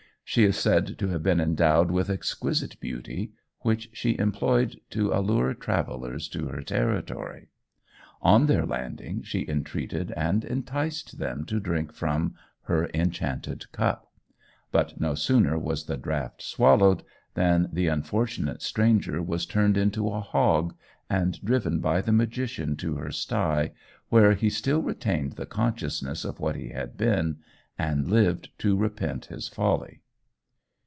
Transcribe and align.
She 0.23 0.45
is 0.45 0.55
said 0.55 0.97
to 0.99 1.09
have 1.09 1.23
been 1.23 1.41
endowed 1.41 1.91
with 1.91 2.09
exquisite 2.09 2.79
beauty, 2.79 3.33
which 3.63 3.89
she 3.91 4.17
employed 4.17 4.79
to 4.91 5.11
allure 5.11 5.53
travellers 5.53 6.29
to 6.29 6.47
her 6.47 6.61
territory. 6.61 7.49
On 8.21 8.45
their 8.45 8.65
landing, 8.65 9.23
she 9.23 9.45
entreated 9.49 10.13
and 10.15 10.45
enticed 10.45 11.17
them 11.19 11.43
to 11.47 11.59
drink 11.59 11.91
from 11.91 12.35
her 12.61 12.89
enchanted 12.93 13.69
cup. 13.73 14.09
But 14.71 15.01
no 15.01 15.15
sooner 15.15 15.59
was 15.59 15.83
the 15.87 15.97
draught 15.97 16.41
swallowed, 16.41 17.03
than 17.33 17.67
the 17.73 17.87
unfortunate 17.87 18.61
stranger 18.61 19.21
was 19.21 19.45
turned 19.45 19.75
into 19.75 20.07
a 20.07 20.21
hog, 20.21 20.73
and 21.09 21.43
driven 21.43 21.81
by 21.81 21.99
the 21.99 22.13
magician 22.13 22.77
to 22.77 22.95
her 22.95 23.11
sty, 23.11 23.71
where 24.07 24.31
he 24.31 24.49
still 24.49 24.81
retained 24.81 25.33
the 25.33 25.45
consciousness 25.45 26.23
of 26.23 26.39
what 26.39 26.55
he 26.55 26.69
had 26.69 26.95
been, 26.95 27.39
and 27.77 28.07
lived 28.07 28.49
to 28.59 28.77
repent 28.77 29.25
his 29.25 29.49
folly. 29.49 29.97